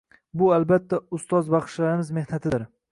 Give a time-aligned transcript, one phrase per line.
[0.41, 2.69] Bu, albatta, ustoz baxshilarimiz mehnatidir.